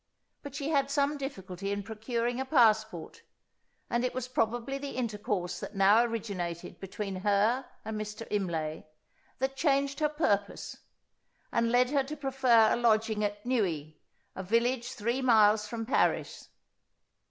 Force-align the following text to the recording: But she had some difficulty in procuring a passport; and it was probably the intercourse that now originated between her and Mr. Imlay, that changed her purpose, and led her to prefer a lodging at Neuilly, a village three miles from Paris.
But 0.41 0.55
she 0.55 0.69
had 0.69 0.89
some 0.89 1.15
difficulty 1.15 1.71
in 1.71 1.83
procuring 1.83 2.39
a 2.39 2.45
passport; 2.45 3.21
and 3.87 4.03
it 4.03 4.15
was 4.15 4.27
probably 4.27 4.79
the 4.79 4.95
intercourse 4.95 5.59
that 5.59 5.75
now 5.75 6.01
originated 6.03 6.79
between 6.79 7.17
her 7.17 7.67
and 7.85 8.01
Mr. 8.01 8.25
Imlay, 8.31 8.87
that 9.37 9.55
changed 9.55 9.99
her 9.99 10.09
purpose, 10.09 10.77
and 11.51 11.69
led 11.71 11.91
her 11.91 12.03
to 12.05 12.17
prefer 12.17 12.73
a 12.73 12.77
lodging 12.77 13.23
at 13.23 13.45
Neuilly, 13.45 14.01
a 14.35 14.41
village 14.41 14.91
three 14.91 15.21
miles 15.21 15.67
from 15.67 15.85
Paris. 15.85 16.49